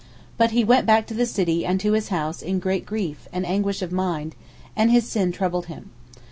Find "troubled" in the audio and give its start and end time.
5.31-5.67